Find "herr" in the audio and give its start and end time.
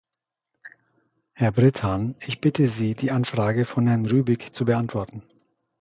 1.33-1.51